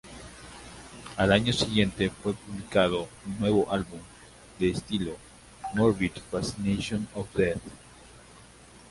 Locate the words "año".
1.31-1.53